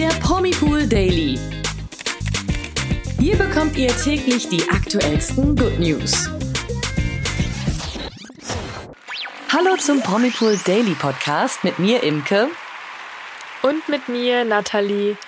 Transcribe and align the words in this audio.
der 0.00 0.08
Promipool 0.20 0.86
Daily. 0.86 1.38
Hier 3.18 3.36
bekommt 3.36 3.76
ihr 3.76 3.94
täglich 3.98 4.48
die 4.48 4.66
aktuellsten 4.70 5.54
Good 5.54 5.78
News. 5.78 6.30
Hallo 9.52 9.76
zum 9.76 10.00
Promipool 10.00 10.58
Daily 10.64 10.94
Podcast 10.94 11.62
mit 11.64 11.78
mir 11.78 12.02
Imke 12.02 12.48
und 13.60 13.86
mit 13.90 14.08
mir 14.08 14.46
Nathalie. 14.46 15.18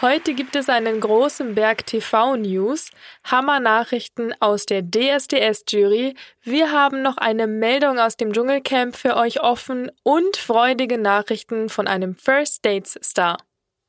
Heute 0.00 0.32
gibt 0.32 0.56
es 0.56 0.70
einen 0.70 1.00
großen 1.00 1.54
Berg 1.54 1.84
TV-News, 1.84 2.88
Hammer-Nachrichten 3.24 4.32
aus 4.40 4.64
der 4.64 4.80
DSDS-Jury. 4.80 6.14
Wir 6.42 6.72
haben 6.72 7.02
noch 7.02 7.18
eine 7.18 7.46
Meldung 7.46 7.98
aus 7.98 8.16
dem 8.16 8.32
Dschungelcamp 8.32 8.96
für 8.96 9.14
euch 9.18 9.42
offen 9.42 9.92
und 10.04 10.38
freudige 10.38 10.96
Nachrichten 10.96 11.68
von 11.68 11.86
einem 11.86 12.16
First 12.16 12.64
Dates-Star. 12.64 13.36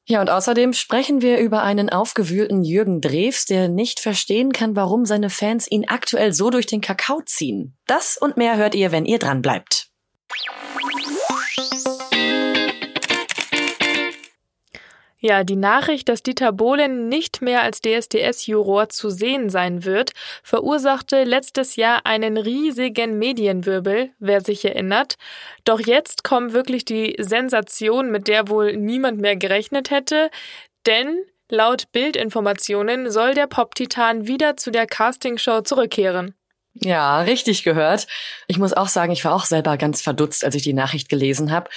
Ja, 0.06 0.20
und 0.20 0.30
außerdem 0.30 0.74
sprechen 0.74 1.22
wir 1.22 1.38
über 1.38 1.64
einen 1.64 1.90
aufgewühlten 1.90 2.64
Jürgen 2.64 3.00
Drews, 3.00 3.46
der 3.46 3.70
nicht 3.70 4.02
verstehen 4.02 4.52
kann, 4.52 4.76
warum 4.76 5.06
seine 5.06 5.30
Fans 5.30 5.70
ihn 5.70 5.86
aktuell 5.88 6.34
so 6.34 6.50
durch 6.50 6.66
den 6.66 6.82
Kakao 6.82 7.22
ziehen. 7.26 7.78
Das 7.88 8.18
und 8.18 8.36
mehr 8.36 8.58
hört 8.58 8.76
ihr, 8.76 8.92
wenn 8.92 9.06
ihr 9.06 9.20
dran 9.20 9.42
bleibt. 9.42 9.88
Ja, 15.26 15.46
die 15.46 15.56
Nachricht, 15.56 16.10
dass 16.10 16.22
Dieter 16.22 16.52
Bohlen 16.52 17.08
nicht 17.08 17.42
mehr 17.42 17.64
als 17.64 17.80
DSDS-Juror 17.80 18.90
zu 18.90 19.10
sehen 19.10 19.50
sein 19.50 19.86
wird, 19.86 20.12
verursachte 20.44 21.24
letztes 21.24 21.78
Jahr 21.78 22.06
einen 22.06 22.36
riesigen 22.36 23.18
Medienwirbel, 23.20 24.12
wer 24.20 24.42
sich 24.42 24.66
erinnert. 24.66 25.16
Doch 25.64 25.80
jetzt 25.80 26.26
kommt 26.26 26.52
wirklich 26.52 26.84
die 26.84 27.16
Sensation, 27.20 28.12
mit 28.12 28.28
der 28.28 28.50
wohl 28.50 28.76
niemand 28.76 29.22
mehr 29.22 29.38
gerechnet 29.38 29.92
hätte, 29.92 30.30
denn 30.86 31.22
laut 31.48 31.90
Bildinformationen 31.94 33.10
soll 33.10 33.34
der 33.34 33.48
Pop-Titan 33.48 34.28
wieder 34.28 34.58
zu 34.58 34.72
der 34.72 34.88
Castingshow 34.88 35.62
zurückkehren. 35.62 36.36
Ja, 36.76 37.22
richtig 37.22 37.64
gehört. 37.64 38.08
Ich 38.48 38.58
muss 38.58 38.74
auch 38.74 38.88
sagen, 38.88 39.12
ich 39.12 39.24
war 39.24 39.36
auch 39.36 39.46
selber 39.46 39.78
ganz 39.78 40.02
verdutzt, 40.02 40.44
als 40.44 40.56
ich 40.56 40.64
die 40.64 40.74
Nachricht 40.74 41.08
gelesen 41.08 41.52
habe. 41.52 41.70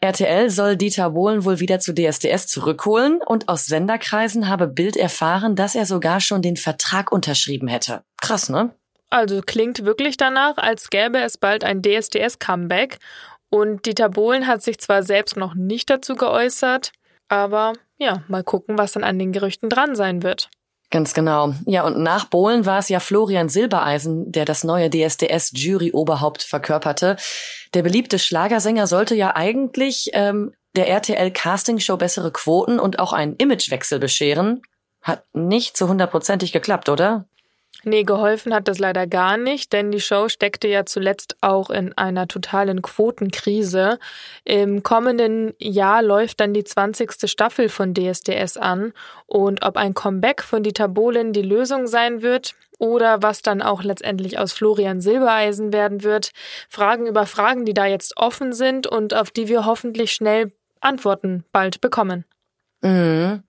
RTL 0.00 0.48
soll 0.48 0.76
Dieter 0.76 1.10
Bohlen 1.10 1.44
wohl 1.44 1.58
wieder 1.58 1.80
zu 1.80 1.92
DSDS 1.92 2.46
zurückholen 2.46 3.20
und 3.26 3.48
aus 3.48 3.66
Senderkreisen 3.66 4.48
habe 4.48 4.68
Bild 4.68 4.96
erfahren, 4.96 5.56
dass 5.56 5.74
er 5.74 5.86
sogar 5.86 6.20
schon 6.20 6.40
den 6.40 6.56
Vertrag 6.56 7.10
unterschrieben 7.10 7.66
hätte. 7.66 8.02
Krass, 8.20 8.48
ne? 8.48 8.70
Also 9.10 9.42
klingt 9.42 9.84
wirklich 9.84 10.16
danach, 10.16 10.56
als 10.56 10.88
gäbe 10.88 11.18
es 11.18 11.36
bald 11.36 11.64
ein 11.64 11.82
DSDS-Comeback. 11.82 12.98
Und 13.50 13.86
Dieter 13.86 14.08
Bohlen 14.08 14.46
hat 14.46 14.62
sich 14.62 14.78
zwar 14.78 15.02
selbst 15.02 15.36
noch 15.36 15.54
nicht 15.54 15.90
dazu 15.90 16.14
geäußert, 16.14 16.92
aber 17.28 17.74
ja, 17.98 18.22
mal 18.28 18.42
gucken, 18.42 18.78
was 18.78 18.92
dann 18.92 19.04
an 19.04 19.18
den 19.18 19.32
Gerüchten 19.32 19.68
dran 19.68 19.94
sein 19.94 20.22
wird. 20.22 20.50
Ganz 20.94 21.12
genau. 21.12 21.54
Ja, 21.66 21.82
und 21.82 21.98
nach 21.98 22.26
Bohlen 22.26 22.66
war 22.66 22.78
es 22.78 22.88
ja 22.88 23.00
Florian 23.00 23.48
Silbereisen, 23.48 24.30
der 24.30 24.44
das 24.44 24.62
neue 24.62 24.90
DSDS-Jury-Oberhaupt 24.90 26.44
verkörperte. 26.44 27.16
Der 27.74 27.82
beliebte 27.82 28.20
Schlagersänger 28.20 28.86
sollte 28.86 29.16
ja 29.16 29.34
eigentlich 29.34 30.10
ähm, 30.12 30.52
der 30.76 30.86
RTL-Castingshow 30.86 31.96
bessere 31.96 32.30
Quoten 32.30 32.78
und 32.78 33.00
auch 33.00 33.12
einen 33.12 33.34
Imagewechsel 33.34 33.98
bescheren. 33.98 34.62
Hat 35.02 35.24
nicht 35.32 35.76
so 35.76 35.88
hundertprozentig 35.88 36.52
geklappt, 36.52 36.88
oder? 36.88 37.24
Nee, 37.82 38.04
geholfen 38.04 38.54
hat 38.54 38.68
das 38.68 38.78
leider 38.78 39.06
gar 39.06 39.36
nicht, 39.36 39.72
denn 39.72 39.90
die 39.90 40.00
Show 40.00 40.28
steckte 40.28 40.68
ja 40.68 40.86
zuletzt 40.86 41.36
auch 41.42 41.68
in 41.68 41.92
einer 41.98 42.28
totalen 42.28 42.80
Quotenkrise. 42.80 43.98
Im 44.44 44.82
kommenden 44.82 45.54
Jahr 45.58 46.02
läuft 46.02 46.40
dann 46.40 46.54
die 46.54 46.64
20. 46.64 47.28
Staffel 47.30 47.68
von 47.68 47.92
DSDS 47.92 48.56
an 48.56 48.92
und 49.26 49.64
ob 49.64 49.76
ein 49.76 49.92
Comeback 49.92 50.42
von 50.42 50.62
Dieter 50.62 50.88
Bohlen 50.88 51.32
die 51.32 51.42
Lösung 51.42 51.86
sein 51.86 52.22
wird 52.22 52.54
oder 52.78 53.22
was 53.22 53.42
dann 53.42 53.60
auch 53.60 53.82
letztendlich 53.82 54.38
aus 54.38 54.52
Florian 54.52 55.00
Silbereisen 55.00 55.72
werden 55.72 56.02
wird, 56.02 56.30
Fragen 56.68 57.06
über 57.06 57.26
Fragen, 57.26 57.64
die 57.64 57.74
da 57.74 57.86
jetzt 57.86 58.16
offen 58.16 58.52
sind 58.52 58.86
und 58.86 59.14
auf 59.14 59.30
die 59.30 59.48
wir 59.48 59.66
hoffentlich 59.66 60.12
schnell 60.12 60.52
Antworten 60.80 61.44
bald 61.52 61.80
bekommen. 61.80 62.24
Mhm. 62.82 63.42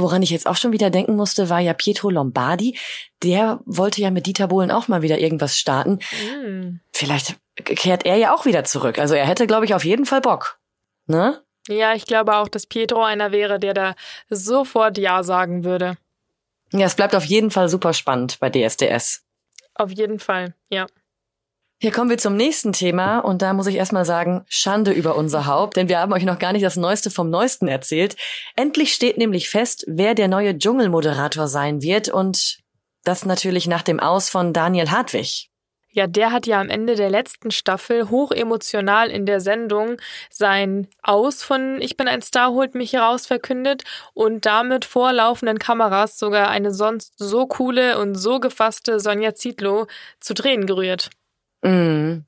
Woran 0.00 0.22
ich 0.22 0.30
jetzt 0.30 0.46
auch 0.46 0.56
schon 0.56 0.72
wieder 0.72 0.90
denken 0.90 1.16
musste, 1.16 1.48
war 1.50 1.60
ja 1.60 1.72
Pietro 1.72 2.10
Lombardi. 2.10 2.78
Der 3.22 3.60
wollte 3.64 4.00
ja 4.00 4.10
mit 4.10 4.26
Dieter 4.26 4.48
Bohlen 4.48 4.70
auch 4.70 4.88
mal 4.88 5.02
wieder 5.02 5.18
irgendwas 5.18 5.56
starten. 5.56 5.98
Mm. 6.44 6.80
Vielleicht 6.92 7.36
kehrt 7.64 8.06
er 8.06 8.16
ja 8.16 8.34
auch 8.34 8.44
wieder 8.44 8.64
zurück. 8.64 8.98
Also 8.98 9.14
er 9.14 9.26
hätte, 9.26 9.46
glaube 9.46 9.64
ich, 9.64 9.74
auf 9.74 9.84
jeden 9.84 10.06
Fall 10.06 10.20
Bock. 10.20 10.58
Ne? 11.06 11.40
Ja, 11.68 11.94
ich 11.94 12.06
glaube 12.06 12.36
auch, 12.36 12.48
dass 12.48 12.66
Pietro 12.66 13.02
einer 13.04 13.32
wäre, 13.32 13.58
der 13.58 13.74
da 13.74 13.94
sofort 14.30 14.98
Ja 14.98 15.22
sagen 15.22 15.64
würde. 15.64 15.96
Ja, 16.72 16.86
es 16.86 16.94
bleibt 16.94 17.14
auf 17.14 17.24
jeden 17.24 17.50
Fall 17.50 17.68
super 17.68 17.92
spannend 17.92 18.38
bei 18.40 18.50
DSDS. 18.50 19.22
Auf 19.74 19.90
jeden 19.90 20.18
Fall, 20.18 20.54
ja. 20.68 20.86
Hier 21.80 21.92
kommen 21.92 22.10
wir 22.10 22.18
zum 22.18 22.34
nächsten 22.34 22.72
Thema 22.72 23.20
und 23.20 23.40
da 23.40 23.52
muss 23.52 23.68
ich 23.68 23.76
erstmal 23.76 24.04
sagen, 24.04 24.44
Schande 24.48 24.90
über 24.90 25.14
unser 25.14 25.46
Haupt, 25.46 25.76
denn 25.76 25.88
wir 25.88 26.00
haben 26.00 26.12
euch 26.12 26.24
noch 26.24 26.40
gar 26.40 26.52
nicht 26.52 26.64
das 26.64 26.74
Neueste 26.74 27.08
vom 27.08 27.30
Neuesten 27.30 27.68
erzählt. 27.68 28.16
Endlich 28.56 28.92
steht 28.92 29.16
nämlich 29.16 29.48
fest, 29.48 29.84
wer 29.86 30.16
der 30.16 30.26
neue 30.26 30.58
Dschungelmoderator 30.58 31.46
sein 31.46 31.80
wird 31.80 32.08
und 32.08 32.58
das 33.04 33.24
natürlich 33.24 33.68
nach 33.68 33.82
dem 33.82 34.00
Aus 34.00 34.28
von 34.28 34.52
Daniel 34.52 34.90
Hartwig. 34.90 35.50
Ja, 35.90 36.08
der 36.08 36.32
hat 36.32 36.48
ja 36.48 36.60
am 36.60 36.68
Ende 36.68 36.96
der 36.96 37.10
letzten 37.10 37.52
Staffel 37.52 38.10
hoch 38.10 38.32
emotional 38.32 39.08
in 39.08 39.24
der 39.24 39.38
Sendung 39.38 39.98
sein 40.30 40.88
Aus 41.02 41.44
von 41.44 41.80
Ich 41.80 41.96
bin 41.96 42.08
ein 42.08 42.22
Star 42.22 42.50
holt 42.50 42.74
mich 42.74 42.92
heraus 42.92 43.26
verkündet 43.26 43.84
und 44.14 44.46
damit 44.46 44.84
vor 44.84 45.12
laufenden 45.12 45.60
Kameras 45.60 46.18
sogar 46.18 46.50
eine 46.50 46.74
sonst 46.74 47.14
so 47.18 47.46
coole 47.46 47.98
und 47.98 48.16
so 48.16 48.40
gefasste 48.40 48.98
Sonja 48.98 49.34
Zietlow 49.34 49.86
zu 50.18 50.34
Tränen 50.34 50.66
gerührt. 50.66 51.10
Mhm. 51.62 52.24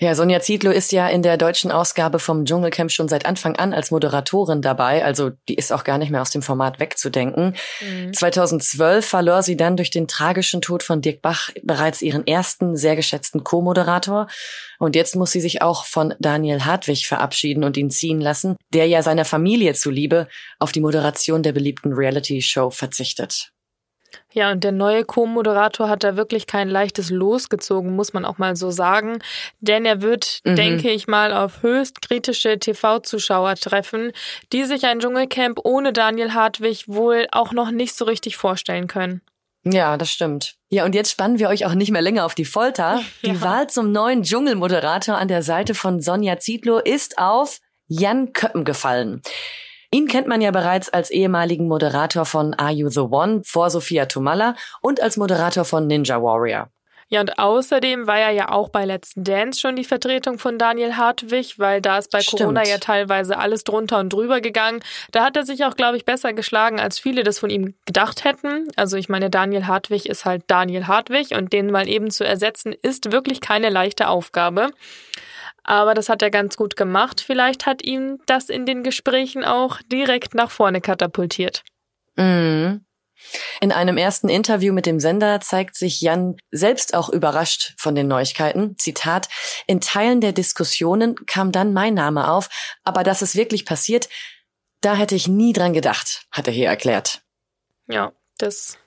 Ja, 0.00 0.14
Sonja 0.14 0.40
Zietlow 0.40 0.72
ist 0.72 0.92
ja 0.92 1.08
in 1.08 1.22
der 1.22 1.36
deutschen 1.36 1.70
Ausgabe 1.70 2.18
vom 2.18 2.44
Dschungelcamp 2.44 2.90
schon 2.90 3.08
seit 3.08 3.26
Anfang 3.26 3.56
an 3.56 3.72
als 3.72 3.90
Moderatorin 3.90 4.60
dabei, 4.60 5.04
also 5.04 5.30
die 5.48 5.54
ist 5.54 5.72
auch 5.72 5.84
gar 5.84 5.98
nicht 5.98 6.10
mehr 6.10 6.20
aus 6.20 6.30
dem 6.30 6.42
Format 6.42 6.80
wegzudenken. 6.80 7.54
Mhm. 7.80 8.12
2012 8.12 9.06
verlor 9.06 9.42
sie 9.42 9.56
dann 9.56 9.76
durch 9.76 9.90
den 9.90 10.08
tragischen 10.08 10.60
Tod 10.60 10.82
von 10.82 11.00
Dirk 11.00 11.22
Bach 11.22 11.50
bereits 11.62 12.02
ihren 12.02 12.26
ersten 12.26 12.76
sehr 12.76 12.96
geschätzten 12.96 13.44
Co-Moderator 13.44 14.26
und 14.78 14.96
jetzt 14.96 15.16
muss 15.16 15.30
sie 15.30 15.40
sich 15.40 15.62
auch 15.62 15.84
von 15.84 16.14
Daniel 16.18 16.64
Hartwig 16.64 17.06
verabschieden 17.06 17.64
und 17.64 17.76
ihn 17.76 17.90
ziehen 17.90 18.20
lassen, 18.20 18.56
der 18.72 18.86
ja 18.88 19.02
seiner 19.02 19.24
Familie 19.24 19.74
zuliebe 19.74 20.28
auf 20.58 20.72
die 20.72 20.80
Moderation 20.80 21.42
der 21.42 21.52
beliebten 21.52 21.92
Reality-Show 21.92 22.70
verzichtet. 22.70 23.52
Ja, 24.32 24.50
und 24.50 24.64
der 24.64 24.72
neue 24.72 25.04
Co-Moderator 25.04 25.88
hat 25.88 26.04
da 26.04 26.16
wirklich 26.16 26.46
kein 26.46 26.68
leichtes 26.68 27.10
Los 27.10 27.48
gezogen, 27.48 27.94
muss 27.94 28.12
man 28.12 28.24
auch 28.24 28.38
mal 28.38 28.56
so 28.56 28.70
sagen. 28.70 29.18
Denn 29.60 29.84
er 29.84 30.02
wird, 30.02 30.40
mhm. 30.44 30.56
denke 30.56 30.90
ich 30.90 31.06
mal, 31.06 31.32
auf 31.32 31.62
höchst 31.62 32.02
kritische 32.02 32.58
TV-Zuschauer 32.58 33.54
treffen, 33.56 34.12
die 34.52 34.64
sich 34.64 34.84
ein 34.84 35.00
Dschungelcamp 35.00 35.60
ohne 35.64 35.92
Daniel 35.92 36.34
Hartwig 36.34 36.84
wohl 36.88 37.26
auch 37.32 37.52
noch 37.52 37.70
nicht 37.70 37.94
so 37.94 38.04
richtig 38.04 38.36
vorstellen 38.36 38.86
können. 38.86 39.20
Ja, 39.64 39.96
das 39.96 40.10
stimmt. 40.10 40.56
Ja, 40.68 40.84
und 40.84 40.94
jetzt 40.94 41.10
spannen 41.10 41.38
wir 41.38 41.48
euch 41.48 41.64
auch 41.64 41.74
nicht 41.74 41.90
mehr 41.90 42.02
länger 42.02 42.26
auf 42.26 42.34
die 42.34 42.44
Folter. 42.44 43.00
Die 43.22 43.28
ja. 43.28 43.40
Wahl 43.40 43.68
zum 43.68 43.92
neuen 43.92 44.22
Dschungelmoderator 44.22 45.16
an 45.16 45.28
der 45.28 45.42
Seite 45.42 45.74
von 45.74 46.00
Sonja 46.00 46.38
Zietlow 46.38 46.78
ist 46.78 47.18
auf 47.18 47.60
Jan 47.86 48.32
Köppen 48.32 48.64
gefallen. 48.64 49.22
Ihn 49.94 50.08
kennt 50.08 50.26
man 50.26 50.40
ja 50.40 50.50
bereits 50.50 50.88
als 50.88 51.08
ehemaligen 51.12 51.68
Moderator 51.68 52.24
von 52.24 52.52
Are 52.54 52.72
You 52.72 52.88
the 52.88 52.98
One 52.98 53.42
vor 53.44 53.70
Sophia 53.70 54.06
Tomalla 54.06 54.56
und 54.80 55.00
als 55.00 55.16
Moderator 55.16 55.64
von 55.64 55.86
Ninja 55.86 56.20
Warrior. 56.20 56.68
Ja, 57.10 57.20
und 57.20 57.38
außerdem 57.38 58.08
war 58.08 58.18
er 58.18 58.32
ja 58.32 58.50
auch 58.50 58.70
bei 58.70 58.86
Let's 58.86 59.12
Dance 59.14 59.60
schon 59.60 59.76
die 59.76 59.84
Vertretung 59.84 60.40
von 60.40 60.58
Daniel 60.58 60.96
Hartwig, 60.96 61.60
weil 61.60 61.80
da 61.80 61.98
ist 61.98 62.10
bei 62.10 62.22
Stimmt. 62.22 62.40
Corona 62.40 62.66
ja 62.66 62.78
teilweise 62.78 63.38
alles 63.38 63.62
drunter 63.62 64.00
und 64.00 64.12
drüber 64.12 64.40
gegangen. 64.40 64.80
Da 65.12 65.22
hat 65.22 65.36
er 65.36 65.44
sich 65.44 65.64
auch, 65.64 65.76
glaube 65.76 65.96
ich, 65.96 66.04
besser 66.04 66.32
geschlagen, 66.32 66.80
als 66.80 66.98
viele 66.98 67.22
das 67.22 67.38
von 67.38 67.50
ihm 67.50 67.74
gedacht 67.86 68.24
hätten. 68.24 68.66
Also 68.74 68.96
ich 68.96 69.08
meine, 69.08 69.30
Daniel 69.30 69.68
Hartwig 69.68 70.06
ist 70.06 70.24
halt 70.24 70.42
Daniel 70.48 70.88
Hartwig 70.88 71.36
und 71.36 71.52
den 71.52 71.70
mal 71.70 71.88
eben 71.88 72.10
zu 72.10 72.26
ersetzen, 72.26 72.72
ist 72.72 73.12
wirklich 73.12 73.40
keine 73.40 73.70
leichte 73.70 74.08
Aufgabe. 74.08 74.72
Aber 75.64 75.94
das 75.94 76.08
hat 76.08 76.22
er 76.22 76.30
ganz 76.30 76.56
gut 76.56 76.76
gemacht. 76.76 77.20
Vielleicht 77.20 77.66
hat 77.66 77.82
ihm 77.82 78.20
das 78.26 78.48
in 78.48 78.66
den 78.66 78.82
Gesprächen 78.82 79.44
auch 79.44 79.78
direkt 79.90 80.34
nach 80.34 80.50
vorne 80.50 80.80
katapultiert. 80.80 81.62
Mhm. 82.16 82.84
In 83.60 83.72
einem 83.72 83.96
ersten 83.96 84.28
Interview 84.28 84.74
mit 84.74 84.86
dem 84.86 85.00
Sender 85.00 85.40
zeigt 85.40 85.76
sich 85.76 86.00
Jan 86.00 86.36
selbst 86.50 86.94
auch 86.94 87.08
überrascht 87.08 87.74
von 87.78 87.94
den 87.94 88.06
Neuigkeiten. 88.06 88.76
Zitat, 88.78 89.28
in 89.66 89.80
Teilen 89.80 90.20
der 90.20 90.32
Diskussionen 90.32 91.14
kam 91.26 91.50
dann 91.50 91.72
mein 91.72 91.94
Name 91.94 92.30
auf, 92.30 92.48
aber 92.84 93.02
dass 93.02 93.22
es 93.22 93.34
wirklich 93.34 93.64
passiert, 93.64 94.08
da 94.82 94.94
hätte 94.94 95.14
ich 95.14 95.28
nie 95.28 95.54
dran 95.54 95.72
gedacht, 95.72 96.26
hat 96.30 96.46
er 96.46 96.52
hier 96.52 96.68
erklärt. 96.68 97.22
Ja, 97.86 98.12
das 98.36 98.78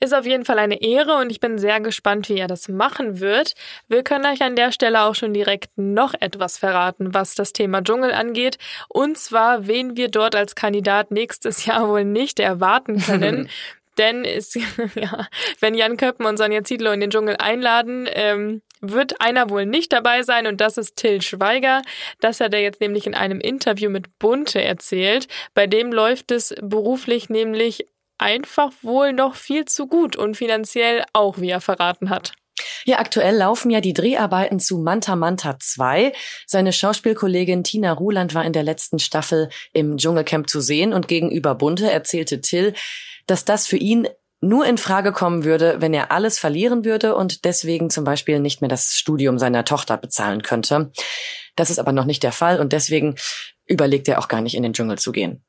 Ist 0.00 0.14
auf 0.14 0.26
jeden 0.26 0.44
Fall 0.44 0.58
eine 0.60 0.80
Ehre 0.80 1.16
und 1.16 1.30
ich 1.30 1.40
bin 1.40 1.58
sehr 1.58 1.80
gespannt, 1.80 2.28
wie 2.28 2.38
er 2.38 2.46
das 2.46 2.68
machen 2.68 3.18
wird. 3.18 3.54
Wir 3.88 4.04
können 4.04 4.26
euch 4.26 4.42
an 4.42 4.54
der 4.54 4.70
Stelle 4.70 5.02
auch 5.02 5.16
schon 5.16 5.34
direkt 5.34 5.70
noch 5.76 6.14
etwas 6.18 6.56
verraten, 6.56 7.14
was 7.14 7.34
das 7.34 7.52
Thema 7.52 7.82
Dschungel 7.82 8.12
angeht. 8.12 8.58
Und 8.88 9.18
zwar, 9.18 9.66
wen 9.66 9.96
wir 9.96 10.08
dort 10.08 10.36
als 10.36 10.54
Kandidat 10.54 11.10
nächstes 11.10 11.64
Jahr 11.66 11.88
wohl 11.88 12.04
nicht 12.04 12.38
erwarten 12.38 13.00
können. 13.00 13.48
Denn 13.98 14.24
ist, 14.24 14.54
ja, 14.94 15.26
wenn 15.58 15.74
Jan 15.74 15.96
Köppen 15.96 16.24
und 16.24 16.36
Sonja 16.36 16.62
Ziedlow 16.62 16.92
in 16.92 17.00
den 17.00 17.10
Dschungel 17.10 17.36
einladen, 17.36 18.08
ähm, 18.12 18.62
wird 18.80 19.20
einer 19.20 19.50
wohl 19.50 19.66
nicht 19.66 19.92
dabei 19.92 20.22
sein 20.22 20.46
und 20.46 20.60
das 20.60 20.78
ist 20.78 20.94
Till 20.94 21.20
Schweiger. 21.20 21.82
Das 22.20 22.38
hat 22.40 22.54
er 22.54 22.60
jetzt 22.60 22.80
nämlich 22.80 23.08
in 23.08 23.16
einem 23.16 23.40
Interview 23.40 23.90
mit 23.90 24.20
Bunte 24.20 24.62
erzählt. 24.62 25.26
Bei 25.52 25.66
dem 25.66 25.92
läuft 25.92 26.30
es 26.30 26.54
beruflich 26.62 27.28
nämlich 27.28 27.86
einfach 28.18 28.72
wohl 28.82 29.12
noch 29.12 29.34
viel 29.34 29.64
zu 29.64 29.86
gut 29.86 30.16
und 30.16 30.36
finanziell 30.36 31.04
auch, 31.12 31.38
wie 31.38 31.50
er 31.50 31.60
verraten 31.60 32.10
hat. 32.10 32.32
Ja, 32.84 32.98
aktuell 32.98 33.36
laufen 33.36 33.70
ja 33.70 33.80
die 33.80 33.92
Dreharbeiten 33.92 34.60
zu 34.60 34.78
Manta 34.78 35.16
Manta 35.16 35.58
2. 35.58 36.12
Seine 36.46 36.72
Schauspielkollegin 36.72 37.64
Tina 37.64 37.92
Ruland 37.92 38.34
war 38.34 38.44
in 38.44 38.52
der 38.52 38.62
letzten 38.62 38.98
Staffel 38.98 39.48
im 39.72 39.96
Dschungelcamp 39.96 40.48
zu 40.48 40.60
sehen 40.60 40.92
und 40.92 41.08
gegenüber 41.08 41.54
Bunte 41.54 41.90
erzählte 41.90 42.40
Till, 42.40 42.74
dass 43.26 43.44
das 43.44 43.66
für 43.66 43.76
ihn 43.76 44.08
nur 44.40 44.66
in 44.66 44.78
Frage 44.78 45.12
kommen 45.12 45.44
würde, 45.44 45.80
wenn 45.80 45.94
er 45.94 46.12
alles 46.12 46.38
verlieren 46.38 46.84
würde 46.84 47.14
und 47.16 47.44
deswegen 47.44 47.90
zum 47.90 48.04
Beispiel 48.04 48.38
nicht 48.38 48.60
mehr 48.60 48.68
das 48.68 48.94
Studium 48.94 49.38
seiner 49.38 49.64
Tochter 49.64 49.96
bezahlen 49.96 50.42
könnte. 50.42 50.92
Das 51.56 51.70
ist 51.70 51.78
aber 51.78 51.92
noch 51.92 52.04
nicht 52.04 52.22
der 52.22 52.32
Fall 52.32 52.60
und 52.60 52.72
deswegen 52.72 53.16
überlegt 53.66 54.08
er 54.08 54.20
auch 54.20 54.28
gar 54.28 54.40
nicht 54.40 54.54
in 54.54 54.62
den 54.62 54.72
Dschungel 54.72 54.98
zu 54.98 55.12
gehen. 55.12 55.42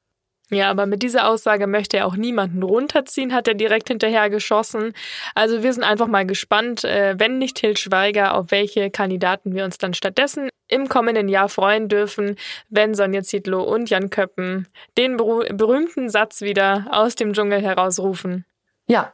Ja, 0.52 0.72
aber 0.72 0.88
mit 0.88 1.04
dieser 1.04 1.28
Aussage 1.28 1.68
möchte 1.68 1.98
er 1.98 2.08
auch 2.08 2.16
niemanden 2.16 2.64
runterziehen, 2.64 3.34
hat 3.34 3.48
er 3.48 3.54
direkt 3.54 3.90
hinterher 3.90 4.30
geschossen. 4.32 4.94
Also 5.36 5.62
wir 5.62 5.74
sind 5.74 5.84
einfach 5.84 6.08
mal 6.08 6.26
gespannt, 6.26 6.84
äh, 6.84 7.16
wenn 7.18 7.38
nicht 7.38 7.58
Til 7.58 7.78
Schweiger, 7.78 8.36
auf 8.36 8.50
welche 8.50 8.90
Kandidaten 8.90 9.54
wir 9.54 9.64
uns 9.64 9.78
dann 9.78 9.94
stattdessen 9.94 10.50
im 10.68 10.90
kommenden 10.90 11.30
Jahr 11.30 11.50
freuen 11.50 11.88
dürfen, 11.88 12.36
wenn 12.70 12.94
Sonja 12.94 13.22
Zietlow 13.22 13.62
und 13.62 13.90
Jan 13.90 14.10
Köppen 14.10 14.68
den 14.98 15.18
berühmten 15.18 16.10
Satz 16.10 16.42
wieder 16.42 16.88
aus 16.92 17.16
dem 17.16 17.34
Dschungel 17.34 17.62
herausrufen. 17.62 18.46
Ja, 18.88 19.14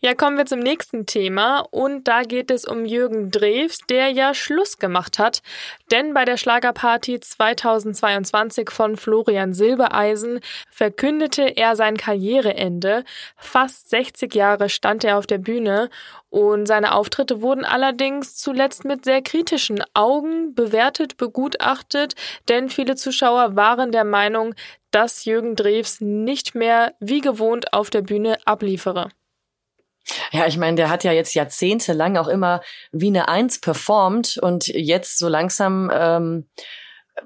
ja, 0.00 0.14
kommen 0.14 0.36
wir 0.36 0.46
zum 0.46 0.60
nächsten 0.60 1.06
Thema 1.06 1.64
und 1.72 2.06
da 2.06 2.22
geht 2.22 2.52
es 2.52 2.64
um 2.64 2.84
Jürgen 2.84 3.32
Drews, 3.32 3.78
der 3.88 4.10
ja 4.10 4.32
Schluss 4.32 4.78
gemacht 4.78 5.18
hat, 5.18 5.42
denn 5.90 6.14
bei 6.14 6.24
der 6.24 6.36
Schlagerparty 6.36 7.18
2022 7.18 8.70
von 8.70 8.96
Florian 8.96 9.54
Silbereisen 9.54 10.38
verkündete 10.70 11.56
er 11.56 11.74
sein 11.74 11.96
Karriereende. 11.96 13.04
Fast 13.36 13.90
60 13.90 14.32
Jahre 14.36 14.68
stand 14.68 15.02
er 15.02 15.18
auf 15.18 15.26
der 15.26 15.38
Bühne 15.38 15.90
und 16.30 16.66
seine 16.66 16.94
Auftritte 16.94 17.42
wurden 17.42 17.64
allerdings 17.64 18.36
zuletzt 18.36 18.84
mit 18.84 19.04
sehr 19.04 19.20
kritischen 19.20 19.82
Augen 19.94 20.54
bewertet, 20.54 21.16
begutachtet, 21.16 22.14
denn 22.48 22.68
viele 22.68 22.94
Zuschauer 22.94 23.56
waren 23.56 23.90
der 23.90 24.04
Meinung, 24.04 24.54
dass 24.92 25.24
Jürgen 25.24 25.56
Drews 25.56 26.00
nicht 26.00 26.54
mehr 26.54 26.94
wie 27.00 27.20
gewohnt 27.20 27.72
auf 27.72 27.90
der 27.90 28.02
Bühne 28.02 28.38
abliefere. 28.44 29.08
Ja, 30.32 30.46
ich 30.46 30.56
meine, 30.56 30.76
der 30.76 30.90
hat 30.90 31.04
ja 31.04 31.12
jetzt 31.12 31.34
jahrzehntelang 31.34 32.16
auch 32.16 32.28
immer 32.28 32.60
wie 32.92 33.08
eine 33.08 33.28
Eins 33.28 33.60
performt 33.60 34.38
und 34.40 34.66
jetzt 34.68 35.18
so 35.18 35.28
langsam 35.28 35.90
ähm, 35.92 36.48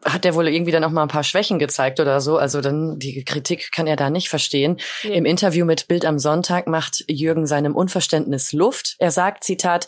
hat 0.05 0.25
er 0.25 0.35
wohl 0.35 0.49
irgendwie 0.49 0.73
dann 0.73 0.85
auch 0.85 0.91
mal 0.91 1.03
ein 1.03 1.09
paar 1.09 1.25
Schwächen 1.25 1.59
gezeigt 1.59 2.01
oder 2.01 2.21
so. 2.21 2.39
Also 2.39 2.61
dann 2.61 2.99
die 2.99 3.25
Kritik 3.25 3.71
kann 3.73 3.87
er 3.87 3.97
da 3.97 4.11
nicht 4.11 4.29
verstehen. 4.29 4.79
Nee. 5.03 5.17
Im 5.17 5.25
Interview 5.25 5.65
mit 5.65 5.89
Bild 5.89 6.05
am 6.05 6.19
Sonntag 6.19 6.67
macht 6.67 7.05
Jürgen 7.09 7.47
seinem 7.47 7.75
Unverständnis 7.75 8.53
Luft. 8.53 8.97
Er 8.99 9.11
sagt, 9.11 9.45
Zitat, 9.45 9.87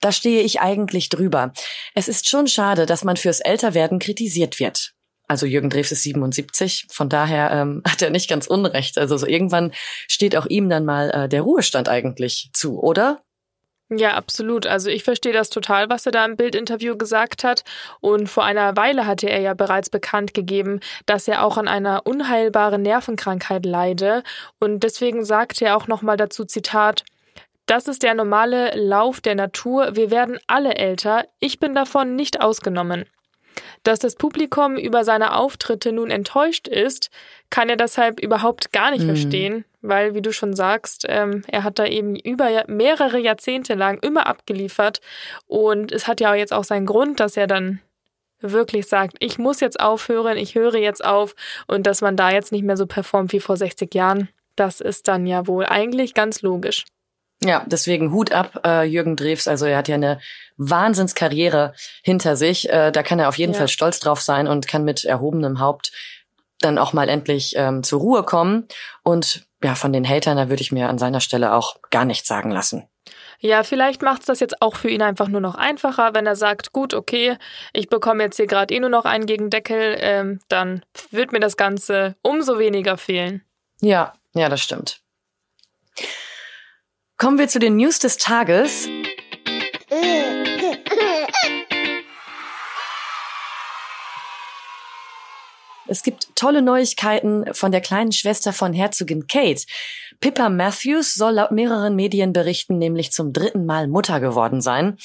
da 0.00 0.12
stehe 0.12 0.42
ich 0.42 0.60
eigentlich 0.60 1.08
drüber. 1.08 1.52
Es 1.94 2.08
ist 2.08 2.28
schon 2.28 2.46
schade, 2.46 2.86
dass 2.86 3.04
man 3.04 3.16
fürs 3.16 3.40
Älterwerden 3.40 3.98
kritisiert 3.98 4.58
wird. 4.58 4.92
Also 5.30 5.46
Jürgen 5.46 5.70
Drews 5.70 5.92
ist 5.92 6.02
77, 6.02 6.88
von 6.90 7.08
daher 7.08 7.52
ähm, 7.52 7.82
hat 7.88 8.02
er 8.02 8.10
nicht 8.10 8.28
ganz 8.28 8.48
Unrecht. 8.48 8.98
Also 8.98 9.16
so 9.16 9.28
irgendwann 9.28 9.70
steht 10.08 10.36
auch 10.36 10.46
ihm 10.46 10.68
dann 10.68 10.84
mal 10.84 11.10
äh, 11.10 11.28
der 11.28 11.42
Ruhestand 11.42 11.88
eigentlich 11.88 12.50
zu, 12.52 12.80
oder? 12.80 13.22
Ja, 13.90 14.14
absolut. 14.14 14.66
Also 14.66 14.90
ich 14.90 15.04
verstehe 15.04 15.32
das 15.32 15.48
total, 15.48 15.88
was 15.88 16.04
er 16.04 16.10
da 16.10 16.24
im 16.24 16.36
Bildinterview 16.36 16.96
gesagt 16.96 17.44
hat. 17.44 17.62
Und 18.00 18.28
vor 18.28 18.44
einer 18.44 18.76
Weile 18.76 19.06
hatte 19.06 19.30
er 19.30 19.40
ja 19.40 19.54
bereits 19.54 19.88
bekannt 19.88 20.34
gegeben, 20.34 20.80
dass 21.06 21.28
er 21.28 21.44
auch 21.44 21.56
an 21.56 21.68
einer 21.68 22.06
unheilbaren 22.06 22.82
Nervenkrankheit 22.82 23.64
leide. 23.64 24.24
Und 24.58 24.82
deswegen 24.82 25.24
sagte 25.24 25.64
er 25.64 25.76
auch 25.76 25.86
nochmal 25.86 26.16
dazu, 26.16 26.44
Zitat, 26.44 27.04
das 27.66 27.86
ist 27.86 28.02
der 28.02 28.14
normale 28.14 28.72
Lauf 28.74 29.20
der 29.20 29.36
Natur. 29.36 29.94
Wir 29.94 30.10
werden 30.10 30.40
alle 30.48 30.74
älter. 30.74 31.26
Ich 31.38 31.60
bin 31.60 31.72
davon 31.72 32.16
nicht 32.16 32.40
ausgenommen. 32.40 33.04
Dass 33.82 33.98
das 33.98 34.14
Publikum 34.14 34.76
über 34.76 35.04
seine 35.04 35.34
Auftritte 35.34 35.92
nun 35.92 36.10
enttäuscht 36.10 36.68
ist, 36.68 37.10
kann 37.48 37.68
er 37.68 37.76
deshalb 37.76 38.20
überhaupt 38.20 38.72
gar 38.72 38.90
nicht 38.90 39.02
mhm. 39.02 39.08
verstehen, 39.08 39.64
weil, 39.80 40.14
wie 40.14 40.22
du 40.22 40.32
schon 40.32 40.54
sagst, 40.54 41.06
ähm, 41.08 41.42
er 41.48 41.64
hat 41.64 41.78
da 41.78 41.86
eben 41.86 42.14
über 42.16 42.64
mehrere 42.66 43.18
Jahrzehnte 43.18 43.74
lang 43.74 43.98
immer 44.00 44.26
abgeliefert 44.26 45.00
und 45.46 45.92
es 45.92 46.06
hat 46.06 46.20
ja 46.20 46.34
jetzt 46.34 46.52
auch 46.52 46.64
seinen 46.64 46.86
Grund, 46.86 47.20
dass 47.20 47.36
er 47.36 47.46
dann 47.46 47.80
wirklich 48.40 48.86
sagt, 48.86 49.16
ich 49.20 49.38
muss 49.38 49.60
jetzt 49.60 49.80
aufhören, 49.80 50.36
ich 50.36 50.54
höre 50.54 50.76
jetzt 50.76 51.04
auf 51.04 51.34
und 51.66 51.86
dass 51.86 52.00
man 52.00 52.16
da 52.16 52.30
jetzt 52.30 52.52
nicht 52.52 52.64
mehr 52.64 52.76
so 52.76 52.86
performt 52.86 53.32
wie 53.32 53.40
vor 53.40 53.56
60 53.56 53.94
Jahren, 53.94 54.28
das 54.56 54.80
ist 54.80 55.08
dann 55.08 55.26
ja 55.26 55.46
wohl 55.46 55.64
eigentlich 55.66 56.14
ganz 56.14 56.42
logisch. 56.42 56.84
Ja, 57.42 57.64
deswegen 57.66 58.12
Hut 58.12 58.32
ab, 58.32 58.60
äh, 58.64 58.84
Jürgen 58.84 59.16
Drews. 59.16 59.48
Also 59.48 59.64
er 59.64 59.78
hat 59.78 59.88
ja 59.88 59.94
eine 59.94 60.20
Wahnsinnskarriere 60.58 61.74
hinter 62.02 62.36
sich. 62.36 62.68
Äh, 62.68 62.92
da 62.92 63.02
kann 63.02 63.18
er 63.18 63.28
auf 63.28 63.38
jeden 63.38 63.52
ja. 63.52 63.58
Fall 63.58 63.68
stolz 63.68 63.98
drauf 63.98 64.20
sein 64.20 64.46
und 64.46 64.68
kann 64.68 64.84
mit 64.84 65.04
erhobenem 65.04 65.58
Haupt 65.58 65.92
dann 66.60 66.76
auch 66.76 66.92
mal 66.92 67.08
endlich 67.08 67.54
ähm, 67.56 67.82
zur 67.82 68.00
Ruhe 68.00 68.22
kommen. 68.24 68.68
Und 69.02 69.46
ja, 69.62 69.74
von 69.74 69.92
den 69.92 70.06
Hatern, 70.06 70.36
da 70.36 70.50
würde 70.50 70.62
ich 70.62 70.72
mir 70.72 70.90
an 70.90 70.98
seiner 70.98 71.20
Stelle 71.20 71.54
auch 71.54 71.76
gar 71.90 72.04
nichts 72.04 72.28
sagen 72.28 72.50
lassen. 72.50 72.86
Ja, 73.42 73.62
vielleicht 73.62 74.02
macht's 74.02 74.26
das 74.26 74.40
jetzt 74.40 74.60
auch 74.60 74.76
für 74.76 74.90
ihn 74.90 75.00
einfach 75.00 75.28
nur 75.28 75.40
noch 75.40 75.54
einfacher, 75.54 76.12
wenn 76.12 76.26
er 76.26 76.36
sagt, 76.36 76.72
gut, 76.72 76.92
okay, 76.92 77.38
ich 77.72 77.88
bekomme 77.88 78.22
jetzt 78.22 78.36
hier 78.36 78.46
gerade 78.46 78.74
eh 78.74 78.80
nur 78.80 78.90
noch 78.90 79.06
einen 79.06 79.24
gegen 79.24 79.48
Deckel, 79.48 79.96
ähm, 79.98 80.40
dann 80.48 80.84
wird 81.10 81.32
mir 81.32 81.40
das 81.40 81.56
Ganze 81.56 82.16
umso 82.20 82.58
weniger 82.58 82.98
fehlen. 82.98 83.42
Ja, 83.80 84.12
ja, 84.34 84.50
das 84.50 84.60
stimmt. 84.60 85.00
Kommen 87.20 87.38
wir 87.38 87.48
zu 87.48 87.58
den 87.58 87.76
News 87.76 87.98
des 87.98 88.16
Tages. 88.16 88.88
Es 95.90 96.04
gibt 96.04 96.36
tolle 96.36 96.62
Neuigkeiten 96.62 97.52
von 97.52 97.72
der 97.72 97.80
kleinen 97.80 98.12
Schwester 98.12 98.52
von 98.52 98.72
Herzogin 98.72 99.26
Kate. 99.26 99.64
Pippa 100.20 100.48
Matthews 100.48 101.14
soll 101.14 101.32
laut 101.32 101.50
mehreren 101.50 101.96
Medienberichten 101.96 102.78
nämlich 102.78 103.10
zum 103.10 103.32
dritten 103.32 103.66
Mal 103.66 103.88
Mutter 103.88 104.20
geworden 104.20 104.60
sein. 104.60 104.98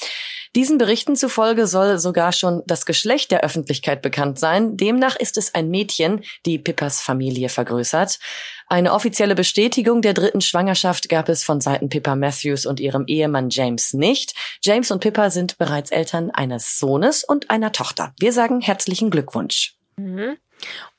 Diesen 0.54 0.78
Berichten 0.78 1.16
zufolge 1.16 1.66
soll 1.66 1.98
sogar 1.98 2.32
schon 2.32 2.62
das 2.66 2.86
Geschlecht 2.86 3.32
der 3.32 3.40
Öffentlichkeit 3.40 4.00
bekannt 4.00 4.38
sein. 4.38 4.76
Demnach 4.76 5.16
ist 5.16 5.38
es 5.38 5.54
ein 5.56 5.70
Mädchen, 5.70 6.22
die 6.46 6.58
Pippas 6.58 7.00
Familie 7.00 7.48
vergrößert. 7.48 8.20
Eine 8.68 8.92
offizielle 8.92 9.34
Bestätigung 9.34 10.02
der 10.02 10.14
dritten 10.14 10.40
Schwangerschaft 10.40 11.08
gab 11.08 11.28
es 11.28 11.42
von 11.42 11.60
Seiten 11.60 11.88
Pippa 11.88 12.14
Matthews 12.14 12.64
und 12.64 12.78
ihrem 12.78 13.06
Ehemann 13.08 13.50
James 13.50 13.92
nicht. 13.92 14.34
James 14.62 14.92
und 14.92 15.00
Pippa 15.00 15.30
sind 15.30 15.58
bereits 15.58 15.90
Eltern 15.90 16.30
eines 16.30 16.78
Sohnes 16.78 17.24
und 17.24 17.50
einer 17.50 17.72
Tochter. 17.72 18.14
Wir 18.20 18.32
sagen 18.32 18.60
herzlichen 18.60 19.10
Glückwunsch. 19.10 19.74
Mhm. 19.96 20.36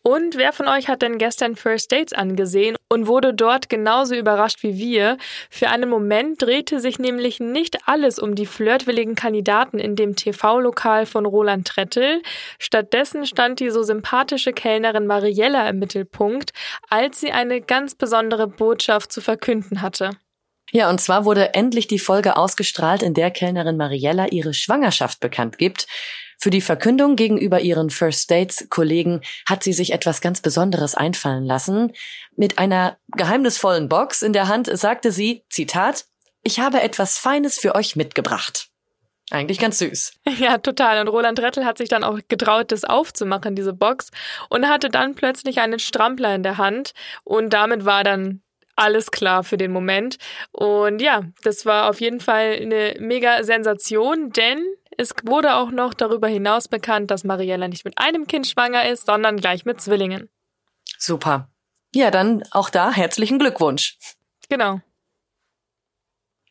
Und 0.03 0.37
wer 0.37 0.53
von 0.53 0.69
euch 0.69 0.87
hat 0.87 1.01
denn 1.01 1.17
gestern 1.17 1.57
First 1.57 1.91
Dates 1.91 2.13
angesehen 2.13 2.77
und 2.87 3.07
wurde 3.07 3.33
dort 3.33 3.67
genauso 3.67 4.15
überrascht 4.15 4.63
wie 4.63 4.77
wir? 4.77 5.17
Für 5.49 5.67
einen 5.67 5.89
Moment 5.89 6.41
drehte 6.41 6.79
sich 6.79 6.97
nämlich 6.97 7.41
nicht 7.41 7.79
alles 7.87 8.17
um 8.17 8.33
die 8.33 8.45
flirtwilligen 8.45 9.15
Kandidaten 9.15 9.79
in 9.79 9.97
dem 9.97 10.15
TV-Lokal 10.15 11.05
von 11.05 11.25
Roland 11.25 11.67
Trettel. 11.67 12.21
Stattdessen 12.57 13.25
stand 13.25 13.59
die 13.59 13.69
so 13.69 13.83
sympathische 13.83 14.53
Kellnerin 14.53 15.07
Mariella 15.07 15.67
im 15.67 15.79
Mittelpunkt, 15.79 16.51
als 16.89 17.19
sie 17.19 17.33
eine 17.33 17.59
ganz 17.59 17.93
besondere 17.93 18.47
Botschaft 18.47 19.11
zu 19.11 19.19
verkünden 19.19 19.81
hatte. 19.81 20.11
Ja, 20.71 20.89
und 20.89 20.99
zwar 20.99 21.25
wurde 21.25 21.53
endlich 21.53 21.87
die 21.87 21.99
Folge 21.99 22.35
ausgestrahlt, 22.35 23.01
in 23.01 23.13
der 23.13 23.31
Kellnerin 23.31 23.77
Mariella 23.77 24.27
ihre 24.27 24.53
Schwangerschaft 24.53 25.19
bekannt 25.19 25.57
gibt. 25.57 25.87
Für 26.39 26.50
die 26.50 26.62
Verkündung 26.62 27.15
gegenüber 27.15 27.62
ihren 27.62 27.89
First 27.89 28.29
Dates 28.29 28.67
Kollegen 28.70 29.22
hat 29.48 29.63
sie 29.63 29.74
sich 29.74 29.91
etwas 29.91 30.22
ganz 30.22 30.41
Besonderes 30.41 30.94
einfallen 30.94 31.46
lassen. 31.46 31.94
Mit 32.36 32.60
einer 32.60 32.98
geheimnisvollen 33.15 33.89
Box 33.89 34.22
in 34.22 34.34
der 34.34 34.48
Hand 34.48 34.70
sagte 34.72 35.12
sie, 35.12 35.44
Zitat, 35.50 36.06
ich 36.44 36.60
habe 36.60 36.82
etwas 36.82 37.17
Feines 37.17 37.58
für 37.58 37.75
euch 37.75 37.96
mitgebracht. 37.96 38.70
Eigentlich 39.29 39.60
ganz 39.60 39.79
süß. 39.79 40.13
Ja, 40.39 40.58
total. 40.60 41.01
Und 41.01 41.08
Roland 41.10 41.39
Rettel 41.39 41.65
hat 41.65 41.77
sich 41.77 41.89
dann 41.89 42.03
auch 42.03 42.20
getraut, 42.27 42.72
das 42.72 42.84
aufzumachen, 42.84 43.56
diese 43.56 43.74
Box, 43.74 44.12
und 44.50 44.70
hatte 44.70 44.89
dann 44.89 45.15
plötzlich 45.15 45.60
einen 45.60 45.79
Strampler 45.79 46.36
in 46.36 46.44
der 46.44 46.58
Hand. 46.58 46.94
Und 47.24 47.51
damit 47.51 47.84
war 47.84 48.03
dann 48.03 48.41
alles 48.77 49.12
klar 49.12 49.43
für 49.43 49.57
den 49.57 49.72
Moment. 49.72 50.17
Und 50.51 51.01
ja, 51.01 51.24
das 51.43 51.65
war 51.65 51.89
auf 51.89 52.00
jeden 52.00 52.19
Fall 52.19 52.57
eine 52.62 52.96
mega 53.00 53.43
Sensation, 53.43 54.31
denn 54.31 54.63
es 54.98 55.13
wurde 55.24 55.55
auch 55.55 55.72
noch 55.72 55.93
darüber 55.93 56.27
hinaus 56.27 56.67
bekannt, 56.67 57.12
dass 57.12 57.24
Mariella 57.24 57.67
nicht 57.67 57.86
mit 57.86 57.98
einem 57.98 58.27
Kind 58.27 58.48
schwanger 58.48 58.89
ist, 58.89 59.05
sondern 59.05 59.38
gleich 59.38 59.65
mit 59.65 59.81
Zwillingen. 59.81 60.29
Super. 60.98 61.50
Ja, 61.93 62.12
dann 62.12 62.43
auch 62.51 62.69
da 62.69 62.91
herzlichen 62.91 63.39
Glückwunsch. 63.39 63.98
Genau. 64.50 64.81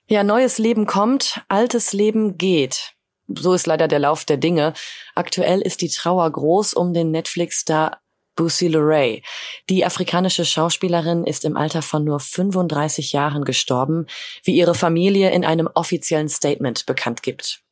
Ja, 0.08 0.22
neues 0.22 0.58
Leben 0.58 0.86
kommt, 0.86 1.42
altes 1.48 1.92
Leben 1.92 2.38
geht. 2.38 2.94
So 3.26 3.54
ist 3.54 3.66
leider 3.66 3.88
der 3.88 3.98
Lauf 3.98 4.24
der 4.24 4.36
Dinge. 4.36 4.72
Aktuell 5.16 5.60
ist 5.60 5.80
die 5.80 5.88
Trauer 5.88 6.30
groß 6.30 6.74
um 6.74 6.94
den 6.94 7.10
Netflix-Star 7.10 8.00
Boosie 8.36 8.68
LeRae. 8.68 9.22
Die 9.68 9.84
afrikanische 9.84 10.44
Schauspielerin 10.44 11.24
ist 11.24 11.44
im 11.44 11.56
Alter 11.56 11.82
von 11.82 12.04
nur 12.04 12.20
35 12.20 13.12
Jahren 13.12 13.44
gestorben, 13.44 14.06
wie 14.44 14.54
ihre 14.54 14.74
Familie 14.74 15.30
in 15.32 15.44
einem 15.44 15.68
offiziellen 15.74 16.28
Statement 16.28 16.86
bekannt 16.86 17.22
gibt. 17.22 17.62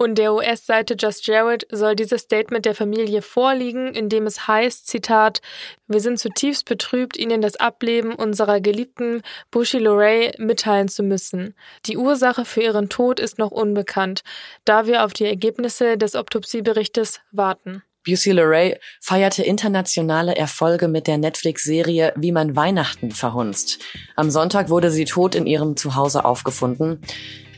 Und 0.00 0.14
der 0.14 0.32
US-Seite 0.32 0.96
Just 0.98 1.26
Jared 1.26 1.66
soll 1.70 1.94
dieses 1.94 2.22
Statement 2.22 2.64
der 2.64 2.74
Familie 2.74 3.20
vorliegen, 3.20 3.92
in 3.92 4.08
dem 4.08 4.26
es 4.26 4.48
heißt, 4.48 4.86
Zitat, 4.86 5.42
wir 5.88 6.00
sind 6.00 6.18
zutiefst 6.18 6.64
betrübt, 6.64 7.18
Ihnen 7.18 7.42
das 7.42 7.56
Ableben 7.56 8.14
unserer 8.14 8.62
geliebten 8.62 9.20
Bushi 9.50 9.76
Lorray 9.76 10.32
mitteilen 10.38 10.88
zu 10.88 11.02
müssen. 11.02 11.54
Die 11.84 11.98
Ursache 11.98 12.46
für 12.46 12.62
ihren 12.62 12.88
Tod 12.88 13.20
ist 13.20 13.36
noch 13.36 13.50
unbekannt, 13.50 14.22
da 14.64 14.86
wir 14.86 15.04
auf 15.04 15.12
die 15.12 15.26
Ergebnisse 15.26 15.98
des 15.98 16.16
Autopsieberichtes 16.16 17.20
warten. 17.30 17.82
Busey 18.04 18.32
LeRae 18.32 18.78
feierte 19.00 19.42
internationale 19.42 20.34
Erfolge 20.36 20.88
mit 20.88 21.06
der 21.06 21.18
Netflix-Serie 21.18 22.14
Wie 22.16 22.32
man 22.32 22.56
Weihnachten 22.56 23.10
verhunzt. 23.10 23.78
Am 24.16 24.30
Sonntag 24.30 24.70
wurde 24.70 24.90
sie 24.90 25.04
tot 25.04 25.34
in 25.34 25.46
ihrem 25.46 25.76
Zuhause 25.76 26.24
aufgefunden. 26.24 27.00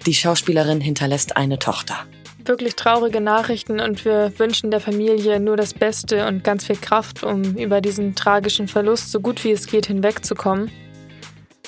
Die 0.07 0.15
Schauspielerin 0.15 0.81
hinterlässt 0.81 1.37
eine 1.37 1.59
Tochter 1.59 2.07
wirklich 2.45 2.75
traurige 2.75 3.21
Nachrichten 3.21 3.79
und 3.79 4.05
wir 4.05 4.33
wünschen 4.37 4.73
der 4.73 4.81
Familie 4.81 5.39
nur 5.39 5.57
das 5.57 5.75
Beste 5.75 6.27
und 6.27 6.43
ganz 6.43 6.67
viel 6.67 6.77
Kraft, 6.77 7.23
um 7.23 7.57
über 7.57 7.81
diesen 7.81 8.17
tragischen 8.17 8.69
Verlust 8.69 9.13
so 9.13 9.21
gut 9.21 9.45
wie 9.45 9.53
es 9.53 9.67
geht 9.67 9.87
hinwegzukommen. 9.87 10.71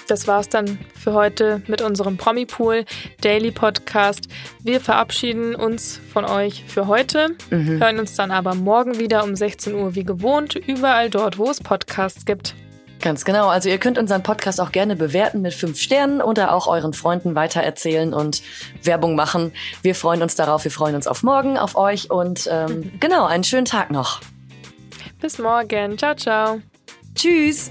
Das 0.07 0.27
war's 0.27 0.49
dann 0.49 0.79
für 0.95 1.13
heute 1.13 1.63
mit 1.67 1.81
unserem 1.81 2.17
Promi-Pool 2.17 2.85
Daily 3.21 3.51
Podcast. 3.51 4.29
Wir 4.63 4.81
verabschieden 4.81 5.55
uns 5.55 6.01
von 6.13 6.25
euch 6.25 6.65
für 6.67 6.87
heute, 6.87 7.37
mhm. 7.51 7.81
hören 7.81 7.99
uns 7.99 8.15
dann 8.15 8.31
aber 8.31 8.55
morgen 8.55 8.99
wieder 8.99 9.25
um 9.25 9.35
16 9.35 9.75
Uhr 9.75 9.95
wie 9.95 10.05
gewohnt, 10.05 10.55
überall 10.55 11.09
dort, 11.09 11.39
wo 11.39 11.51
es 11.51 11.61
Podcasts 11.61 12.25
gibt. 12.27 12.55
Ganz 13.01 13.27
genau. 13.27 13.49
Also 13.49 13.69
ihr 13.69 13.77
könnt 13.77 13.99
unseren 13.99 14.23
Podcast 14.23 14.61
auch 14.61 14.73
gerne 14.73 14.97
bewerten 14.97 15.43
mit 15.43 15.53
fünf 15.53 15.79
Sternen 15.79 16.23
oder 16.23 16.55
auch 16.55 16.67
euren 16.67 16.95
Freunden 16.95 17.35
weitererzählen 17.35 18.15
und 18.15 18.43
Werbung 18.83 19.15
machen. 19.15 19.53
Wir 19.83 19.95
freuen 19.95 20.23
uns 20.23 20.37
darauf. 20.37 20.65
Wir 20.65 20.71
freuen 20.71 20.95
uns 20.95 21.07
auf 21.07 21.23
morgen, 21.23 21.59
auf 21.59 21.77
euch 21.77 22.11
und 22.11 22.49
ähm, 22.51 22.93
genau, 23.01 23.27
einen 23.27 23.45
schönen 23.45 23.67
Tag 23.67 23.91
noch. 23.91 24.21
Bis 25.21 25.39
morgen. 25.39 25.99
Ciao, 25.99 26.15
ciao. 26.15 26.61
Tschüss. 27.15 27.71